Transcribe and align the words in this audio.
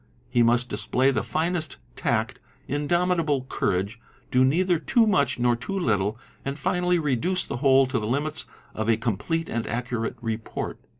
He 0.31 0.41
must 0.41 0.67
display 0.67 1.11
the 1.11 1.21
finest 1.21 1.77
tact, 1.95 2.39
indomitable 2.67 3.43
courage, 3.43 3.99
do 4.31 4.43
neither 4.43 4.79
too 4.79 5.05
much 5.05 5.37
nor 5.37 5.55
too 5.55 5.77
little, 5.77 6.17
and 6.43 6.57
finally 6.57 6.97
reduce 6.97 7.45
the 7.45 7.57
whole 7.57 7.85
to 7.85 7.99
the 7.99 8.07
limits 8.07 8.47
of 8.73 8.89
a 8.89 8.97
complete 8.97 9.47
and 9.47 9.67
accurate 9.67 10.15
report. 10.19 10.79